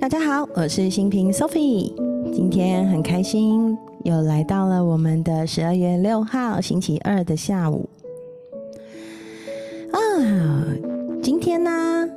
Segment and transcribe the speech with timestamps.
[0.00, 1.94] 大家好，我是新平 Sophie，
[2.32, 7.88] 今天很开心又来到了我们的十二月六号星期二的下午。
[9.92, 9.98] 啊，
[11.22, 12.08] 今天呢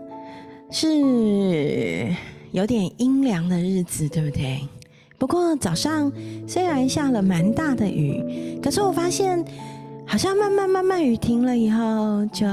[0.69, 2.09] 是
[2.51, 4.59] 有点阴凉的日子，对不对？
[5.17, 6.11] 不过早上
[6.45, 9.43] 虽然下了蛮大的雨，可是我发现
[10.05, 12.45] 好像慢慢慢慢雨停了以后，就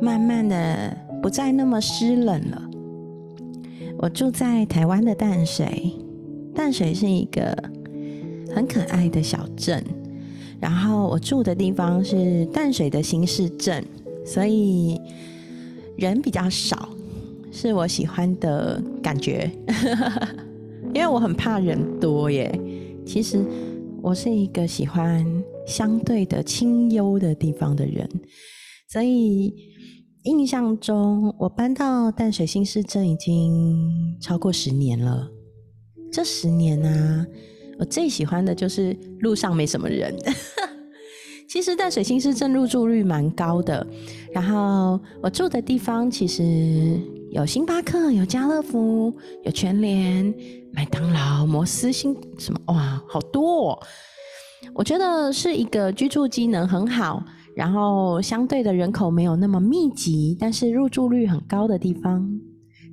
[0.00, 2.69] 慢慢的不再那么湿冷了。
[4.02, 5.92] 我住在台湾的淡水，
[6.54, 7.54] 淡水是一个
[8.54, 9.84] 很可爱的小镇。
[10.58, 13.84] 然后我住的地方是淡水的新市镇，
[14.24, 14.98] 所以
[15.98, 16.88] 人比较少，
[17.52, 19.50] 是我喜欢的感觉。
[20.94, 22.58] 因为我很怕人多耶。
[23.04, 23.44] 其实
[24.00, 25.26] 我是一个喜欢
[25.66, 28.08] 相对的清幽的地方的人，
[28.88, 29.68] 所以。
[30.24, 35.26] 印象中，我搬到淡水新市镇已经超过十年了。
[36.12, 37.26] 这十年呢，
[37.78, 40.14] 我最喜欢的就是路上没什么人。
[41.48, 43.86] 其实淡水新市镇入住率蛮高的，
[44.30, 47.00] 然后我住的地方其实
[47.30, 49.12] 有星巴克、有家乐福、
[49.44, 50.34] 有全联、
[50.70, 53.72] 麦当劳、摩斯、星什么哇，好多！
[53.72, 53.78] 哦
[54.74, 57.24] 我觉得是一个居住机能很好。
[57.54, 62.28] 然后相对的人口没有那么密集，但是入住率很高的地方。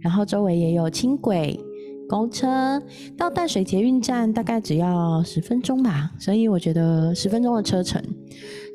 [0.01, 1.59] 然后周围也有轻轨、
[2.07, 2.81] 公车，
[3.17, 8.01] 到淡水捷运站大概只要十分钟吧，所以我觉得十分钟的车程，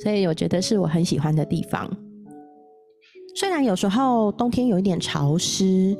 [0.02, 1.88] 所以我觉得是我很喜欢的地方。
[3.34, 5.96] 虽然有时候冬天有一点潮湿。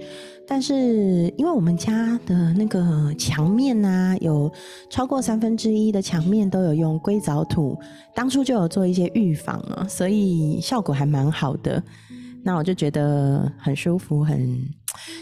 [0.53, 4.53] 但是因为我们家的那个墙面呢，有
[4.91, 7.75] 超过三分之一的墙面都有用硅藻土，
[8.15, 11.83] 当初就有做一些预防了，所以效果还蛮好的。
[12.43, 14.63] 那我就觉得很舒服，很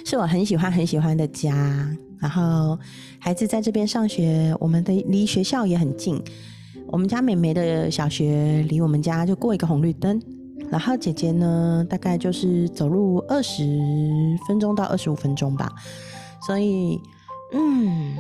[0.05, 1.89] 是我很喜欢很喜欢的家。
[2.19, 2.77] 然后
[3.21, 6.21] 孩子在这边上学，我们的离学校也很近。
[6.89, 10.21] 我们家美美的小学离我们家就过一个红绿灯。
[10.69, 13.65] 然后姐姐呢，大概就是走路二十
[14.47, 15.73] 分钟到二十五分钟吧，
[16.47, 17.01] 所以，
[17.53, 18.17] 嗯，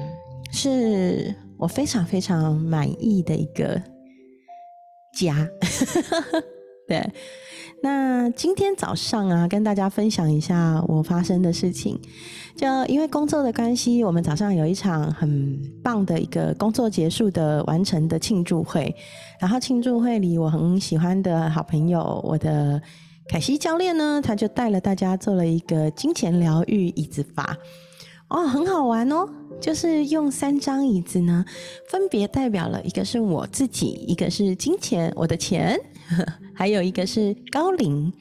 [0.52, 3.80] 是我非常非常满意的一个
[5.12, 5.48] 家，
[6.88, 7.12] 对。
[7.82, 11.98] 那今天早上啊，跟大家分享一下我发生的事情。
[12.54, 18.94] 就因为工作的关系，我们早上有一场很棒的一个工作结束的完成的庆祝会。
[19.40, 22.80] 然后庆祝会里，我很喜欢的好朋友，我的
[23.28, 27.56] 凯西教练呢，他就带了大家做了一个金钱疗愈椅子法。
[28.28, 29.26] 哦，很好玩哦，
[29.58, 31.42] 就是用三张椅子呢，
[31.88, 35.80] 分别代表了一个是我自己，一个是金钱，我的钱，
[36.54, 38.12] 还有一个是高龄。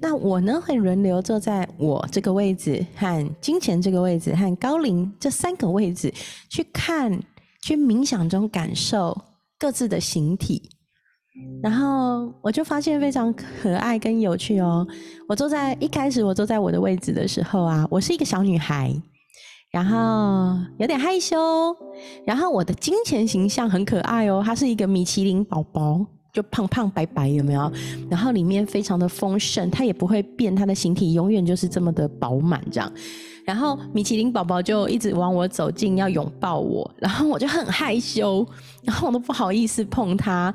[0.00, 6.12] 那我呢会轮流坐在我这个位置和金钱这个位置和高龄这三个位置，
[6.50, 7.20] 去看，
[7.62, 9.16] 去冥想中感受
[9.58, 10.70] 各自的形体。
[11.62, 14.86] 然后我就发现非常可爱跟有趣哦。
[15.28, 18.94] 我坐在一开始我坐在我的位置的时候啊，我是一个小女孩。
[19.72, 21.36] 然后有点害羞，
[22.24, 27.72] 然后我的金钱形象很可爱哦，它是一个米其林宝宝，就胖胖白白，有没有？
[28.10, 32.92] 然后里面非常的丰盛，它也不会变，它的形体永远就是这么的饱满这样。
[33.46, 38.44] 然后米其林宝宝就一直往我走近，要拥抱我，然后我就很害羞，
[38.82, 40.52] 然后我都不好意思碰它，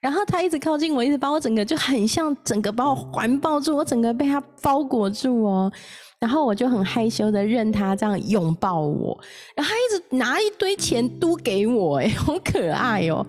[0.00, 5.72] 然后它一直靠近我，一直把我整个就很像整个把我环抱住，我整个被它包裹住哦。
[6.18, 9.18] 然后我就很害羞的任他这样拥抱我，
[9.56, 13.26] 然后他一直拿一堆钱都给我，哎，好可爱哦。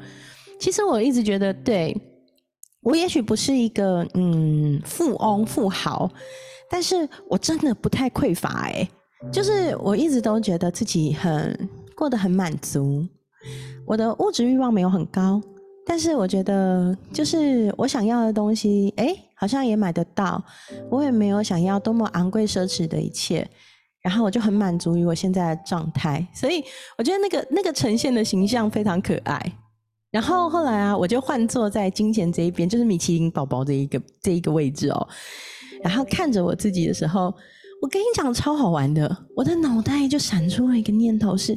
[0.64, 1.94] 其实我一直觉得，对
[2.84, 6.10] 我也许不是一个嗯富翁富豪，
[6.70, 8.90] 但是我真的不太匮乏，哎，
[9.30, 13.06] 就是我一直都觉得自己很过得很满足，
[13.86, 15.42] 我的物质欲望没有很高。
[15.86, 20.42] 但是我觉得，就是我想要的东西，哎，好像也买得到。
[20.90, 23.46] 我也没有想要多么昂贵奢侈的一切，
[24.02, 26.26] 然后我就很满足于我现在的状态。
[26.34, 26.64] 所以
[26.98, 29.58] 我觉得那个那个呈现的形象非常可爱。
[30.14, 35.08] 然后后来啊，我就换坐在金钱这一边，就是米其林宝宝的一个这一个位置哦。
[35.84, 37.34] 然后看着我自己的时候。
[37.82, 41.52] 我跟你讲超好玩的，我的脑袋就闪出了一个念头：是，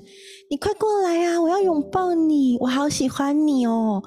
[0.50, 1.40] 你快过来啊！
[1.40, 4.02] 我要拥抱你，我好喜欢你哦！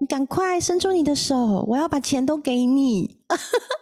[0.00, 3.16] 你赶快伸出你的手，我要把钱都给你，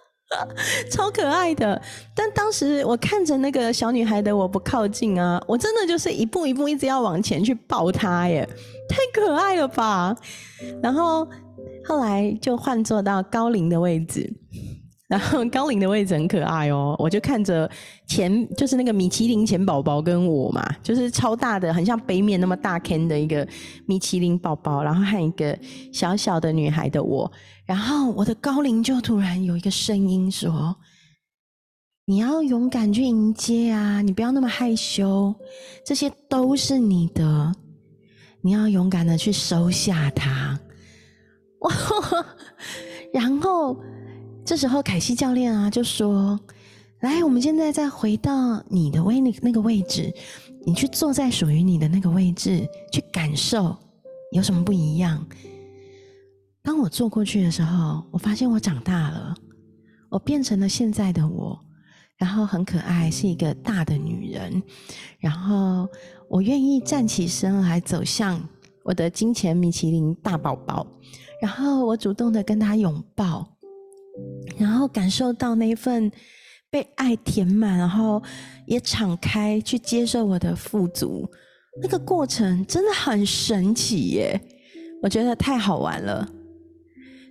[0.92, 1.80] 超可爱的。
[2.14, 8.46] 但当时我看着那个小女孩的我不靠近啊，我真的就是一步一步一直要往前去抱她耶，
[8.90, 10.14] 太可爱了吧！
[10.82, 11.24] 然后
[11.86, 14.30] 后来就换坐到高龄的位置。
[15.08, 17.68] 然后高龄的位置很可爱哦，我就看着
[18.06, 23.44] 前就是那个米其林前宝宝跟我嘛，就是超大的，很像杯面那么大 can 的一个
[23.86, 25.58] 米其林宝宝，然后还有一个
[25.92, 27.28] 小小的女孩的我，
[27.66, 30.76] 然后我的高龄就突然有一个声音说
[32.06, 35.34] ：“你要勇敢去迎接啊，你不要那么害羞，
[35.84, 37.52] 这些都是你的，
[38.42, 40.58] 你要勇敢的去收下它。”
[41.60, 41.72] 哇，
[43.12, 43.76] 然后。
[44.42, 46.40] 这时候，凯西教练啊就说
[47.02, 50.12] ：“来，我们现在再回到你的位那那个位置，
[50.66, 53.76] 你去坐在属于你的那个位置，去感受
[54.32, 55.24] 有什么不一样。”
[56.64, 59.34] 当我坐过去的时候，我发现我长大了，
[60.08, 61.56] 我变成了现在的我，
[62.20, 64.62] 然后很可爱，是一个大的女人。
[65.18, 65.88] 然后
[66.28, 68.40] 我愿意站起身来走向
[68.84, 70.86] 我的金钱米其林大宝宝，
[71.42, 73.56] 然后我主动的跟他拥抱。
[74.58, 76.12] 然后感受到那份
[76.68, 78.22] 被爱填满，然后
[78.66, 81.26] 也敞开去接受我的富足，
[81.80, 84.38] 那个过程真的很神奇耶！
[85.02, 86.28] 我觉得太好玩了，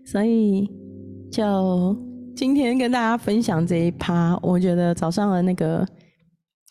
[0.03, 0.67] 所以
[1.31, 1.95] 就
[2.39, 4.39] 今天跟大家分享这一趴。
[4.41, 5.85] 我觉得早上的那个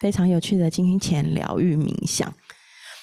[0.00, 2.32] 非常有趣的金钱疗愈冥想，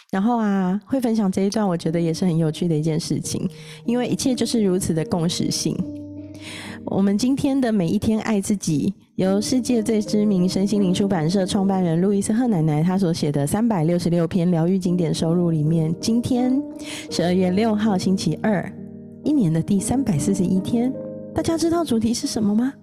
[0.09, 3.47] 然后啊，会分享这一段，我觉得也是很有趣的一件事情，
[3.85, 5.77] 因为一切就是如此的共识性。
[6.85, 16.59] 我们今天的每一天爱自己，由世界最知名身心灵出版社创办人路易斯赫奶奶她所写的三百六十六篇疗愈经典收录里面，今天
[17.12, 18.67] 十二月六号星期二，
[19.23, 20.91] 一年的第三百四十一天，
[21.36, 22.74] 大家知道主题是什么吗？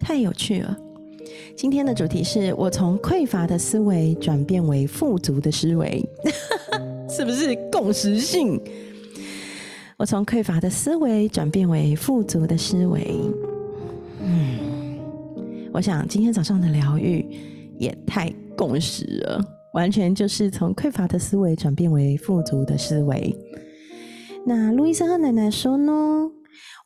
[0.00, 0.76] 太有趣了！
[1.56, 6.04] 今天的主题是我从匮乏的思维转变为富足的思维，
[7.08, 8.60] 是不是共识性？
[9.96, 13.16] 我从匮乏的思维转变为富足的思维。
[14.20, 14.98] 嗯，
[15.72, 17.24] 我想今天早上的疗愈
[17.78, 19.40] 也太共识了，
[19.72, 23.32] 完全就是从匮乏的思维转变为富足的思维。
[24.44, 26.28] 那路易斯和奶奶说呢，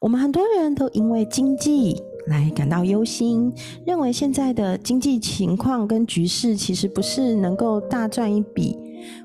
[0.00, 3.52] 我们很多人都因为经济来感到忧心，
[3.86, 8.76] 认为现在的经济情况跟局势其实不是能够大赚一笔，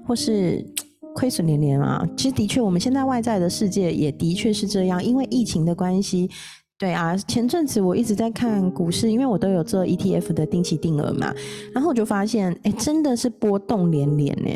[0.07, 0.65] 或是。
[1.15, 2.03] 亏损连连啊！
[2.17, 6.27] 其实的确，我们现在外在的世界也的确是这样，因为疫情的关系。
[6.79, 11.31] 对啊，前阵子我一直在看股市，因为我都有做 ETF 的定期定额嘛，
[11.71, 14.49] 然后我就发现，哎，真的是波动连连呢。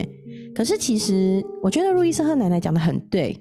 [0.56, 3.40] 可是其实，我觉得路易斯和奶奶讲的很对，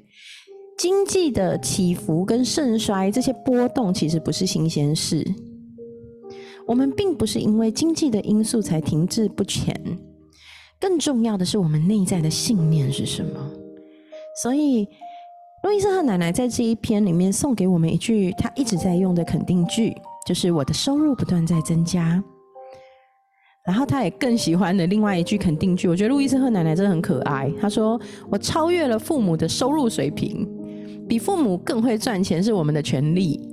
[0.78, 5.24] 经济的起伏跟盛衰这些波动其实不是新鲜事，
[6.66, 9.74] 我们并不是因为经济的因素才停滞不前。
[10.78, 13.50] 更重要的是，我们内在的信念是什么？
[14.42, 14.86] 所以，
[15.62, 19.96] 路易斯和奶奶在这一篇里面送给我们一句他一直在用的肯定句，
[20.26, 22.22] 就是“我的收入不断在增加”。
[23.66, 27.50] 然后，他也更喜欢的另外一句肯定句，我觉得路易斯和奶奶真的很可爱。
[27.58, 27.98] 他说
[28.30, 30.46] ：“我超越了父母的收入水平，
[31.08, 33.48] 比父母更会赚钱是我们的权利。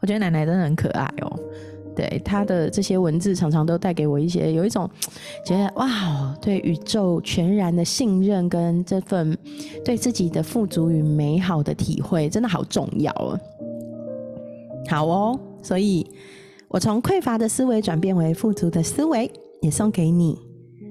[0.00, 1.40] 我觉得奶奶真的很可爱哦。
[1.96, 4.88] 对她的这些文字，常常都带给我一些有一种
[5.44, 9.36] 觉得哇，对宇宙全然的信任跟这份
[9.84, 13.36] 对自己的富足与美好的体会，真的好重要哦。
[14.88, 16.06] 好哦，所以
[16.68, 19.28] 我从匮乏的思维转变为富足的思维，
[19.60, 20.38] 也送给你。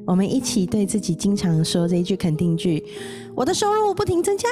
[0.07, 2.81] 我们一起对自己经常说这一句肯定句：
[3.35, 4.47] 我的收入不停增加。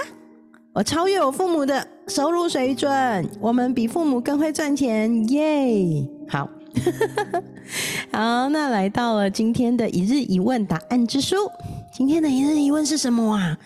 [0.73, 2.91] 我超越我父母的收入水准，
[3.39, 6.05] 我们比父母更会赚钱，耶！
[6.27, 6.49] 好，
[8.11, 11.37] 好，那来到了今天的一日一问答案之书。
[11.93, 13.57] 今天的一日一问是什么啊？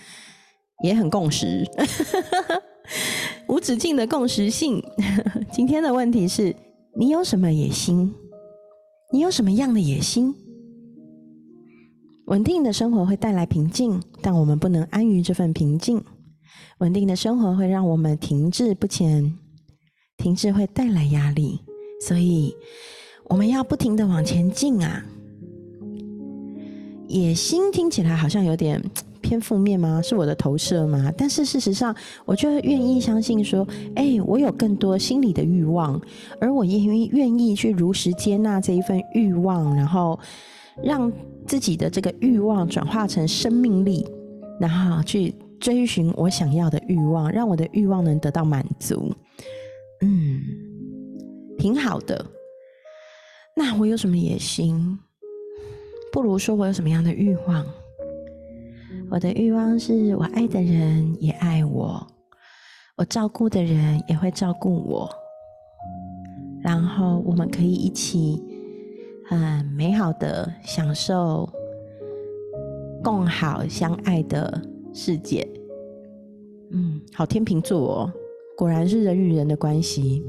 [0.83, 1.65] 也很共识，
[3.49, 4.79] 无止境的共识性。
[5.51, 6.55] 今天的问题是：
[6.95, 8.13] 你有什么野心？
[9.11, 10.35] 你有什么样的野心？
[12.29, 15.99] 稳定的生活会带来平静，但我们不能安于这份平静。
[16.77, 19.35] 稳定的生活会让我们停滞不前，
[20.15, 21.59] 停滞会带来压力，
[21.99, 22.55] 所以
[23.25, 25.03] 我们要不停的往前进啊！
[27.07, 28.79] 野心听起来好像有点
[29.21, 29.99] 偏负面吗？
[29.99, 31.11] 是我的投射吗？
[31.17, 31.95] 但是事实上，
[32.25, 35.99] 我就愿意相信说，哎，我有更多心理的欲望，
[36.39, 40.17] 而我也愿愿意去如实接纳这一份欲望，然后
[40.83, 41.11] 让
[41.49, 44.07] 自己的这个欲望转化成生命力，
[44.61, 45.35] 然后去。
[45.59, 49.13] 追寻我想要的欲望，让我的欲望能得到满足，
[49.99, 50.41] 嗯，
[51.57, 52.25] 挺好的。
[53.57, 54.97] 那我有什么野心？
[56.13, 57.65] 不如说我有什么样的欲望？
[59.11, 62.07] 我的欲望是我爱的人也爱我，
[62.95, 65.13] 我照顾的人也会照顾我。
[66.63, 68.41] 然后我们可以一起
[69.29, 71.47] 很美好的享受
[73.03, 74.59] 共好相爱的
[74.91, 75.47] 世界。
[76.71, 78.11] 嗯，好，天秤座哦，
[78.57, 80.23] 果然是人与人的关系。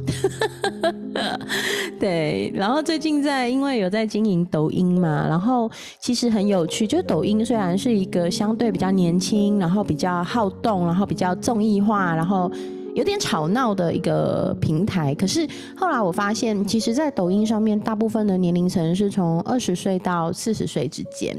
[1.99, 12.51] 对，然后最近在因为有在经营抖音嘛，然后其实很有趣，就抖音虽然是一个相对比较年轻，然后比较好动，然后比较综艺化，然后
[12.95, 21.37] 有点吵闹的一个平台，可是后来我发现，其实，在抖音上面，大部分的年龄层是从二十岁到四十岁之间。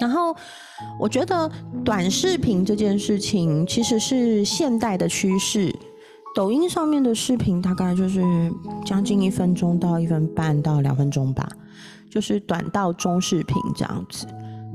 [0.00, 0.34] 然后
[0.98, 1.48] 我觉得
[1.84, 5.72] 短视频这件事情其实是现代的趋势。
[6.34, 8.22] 抖音上面的视频大概就是
[8.84, 11.48] 将近一分钟到一分半到两分钟吧，
[12.10, 14.26] 就是短到中视频这样子。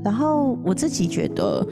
[0.04, 1.66] 然后我自己觉得。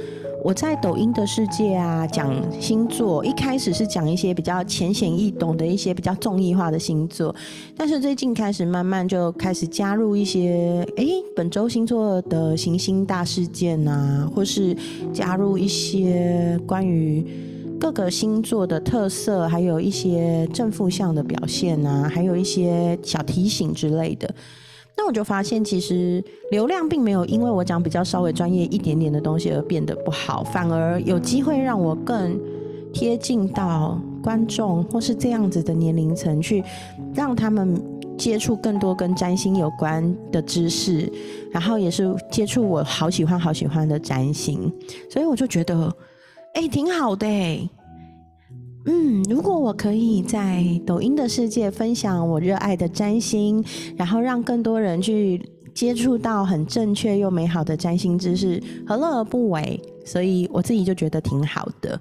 [0.44, 7.34] 我在抖音的世界啊，讲星座，一开始是讲一些比较浅显易懂的一些比较综艺化的星座，
[7.76, 11.04] 但是最近开始慢慢就开始加入一些，哎，
[11.34, 14.76] 本周星座的行星大事件啊，或是
[15.12, 17.26] 加入一些关于
[17.80, 24.32] 各个星座的特色，还有一些正负向的表现啊，还有一些小提醒之类的。
[24.96, 32.40] 那我就发现，其实流量并没有因为我讲比较稍微专业一点点的东西而变得不好，反而有机会让我更
[32.92, 36.64] 贴近到观众或是这样子的年龄层，去
[37.14, 37.78] 让他们
[38.16, 41.12] 接触更多跟占星有关的知识，
[41.52, 44.72] 然后也是接触我好喜欢好喜欢的占星，
[45.10, 45.94] 所以我就觉得，
[46.54, 47.26] 哎，挺好的。
[48.88, 53.64] 嗯，如果我可以在抖音的世界分享我热爱的占星，
[53.96, 55.42] 然后让更多人去
[55.74, 59.80] 接触到很正确又美好的占星知识，何乐而不为？
[60.04, 61.98] 所以我自己就觉得挺好的。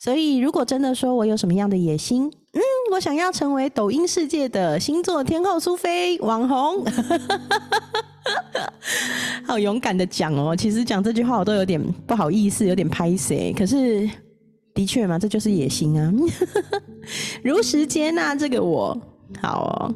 [0.00, 2.60] 所以如果真的说我有什么样的野心，嗯，
[2.92, 6.84] 我想要成为抖音世界的星座天后苏菲网红，
[9.46, 10.56] 好勇敢的讲哦。
[10.56, 14.10] 其实讲这句话我都有点不好意思，有点拍谁，可是。
[14.74, 16.12] 的确嘛，这就是野心啊！
[17.44, 19.00] 如实接纳这个我，
[19.40, 19.94] 好哦。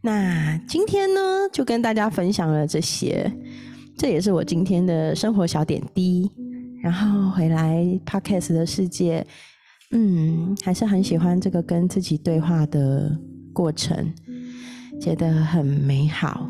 [0.00, 1.20] 那今天呢，
[1.52, 3.30] 就跟大家分享了这些，
[3.96, 6.30] 这也是我今天的生活小点滴。
[6.82, 9.24] 然后回来 Podcast 的世界，
[9.92, 13.16] 嗯，还是很喜欢这个跟自己对话的
[13.52, 14.12] 过程，
[15.00, 16.48] 觉得很美好。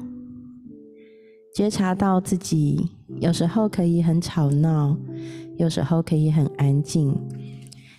[1.54, 2.88] 觉察到自己
[3.20, 4.96] 有时候可以很吵闹。
[5.56, 7.14] 有时候可以很安静，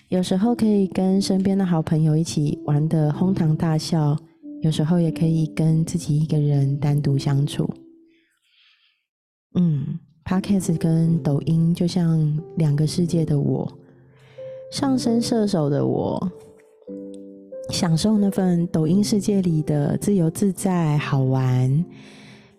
[0.09, 4.17] 有时候可以跟身边的好朋友一起玩的哄堂大笑，
[4.61, 7.69] 有时候也可以跟自己一个人单独相处。
[9.55, 13.71] 嗯，Podcast 跟抖音就像两个世界的我，
[14.71, 16.31] 上升射手的我，
[17.69, 21.85] 享受那份抖音世界里的自由自在好玩。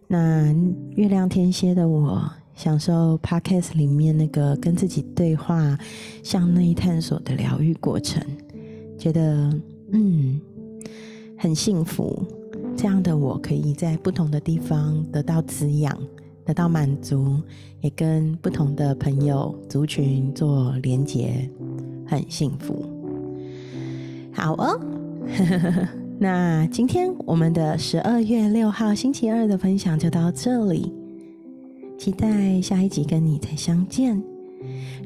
[0.07, 0.55] 那
[0.97, 2.31] 月亮天蝎的我。
[2.55, 5.79] 享受 podcast 里面那个跟自己对话、
[6.23, 8.23] 向内探索的疗愈过程，
[8.99, 9.53] 觉得
[9.93, 10.41] 嗯
[11.37, 12.23] 很幸福。
[12.77, 15.97] 这样的我可以在不同的地方得到滋养、
[16.45, 17.41] 得到满足，
[17.81, 21.49] 也跟不同的朋友族群做连结，
[22.07, 22.85] 很幸福。
[24.33, 24.81] 好哦，
[26.19, 30.93] 那今天我们的十二月六号星期二的分享就到这里。
[31.99, 34.23] 期待下一集跟你再相见。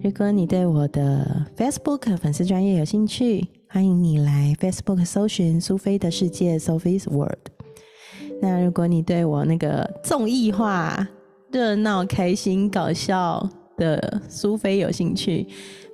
[0.02, 7.38] 如果你对我的 Facebook 粉丝专业有兴趣，欢迎你来 Facebook 搜寻苏菲的世界 （Sophie's World）。
[8.40, 11.06] 那如果你对我那个综艺化、
[11.52, 15.46] 热闹、开心、搞笑的苏菲有兴趣，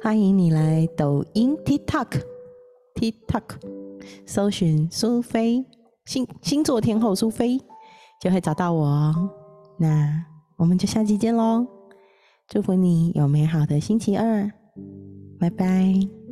[0.02, 2.20] 欢迎你来抖音 TikTok
[2.94, 3.42] TikTok
[4.26, 5.64] 搜寻苏菲
[6.06, 7.58] 星星座天后苏菲，
[8.22, 9.30] 就会找到我哦。
[9.78, 10.33] 那。
[10.56, 11.66] 我们就下期见喽！
[12.46, 14.50] 祝福你有美好的星期二，
[15.38, 16.23] 拜拜。